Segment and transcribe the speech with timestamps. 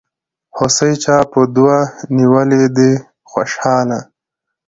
[0.57, 1.67] هوسۍ چا په دو
[2.17, 2.91] نيولې دي
[3.31, 3.99] خوشحاله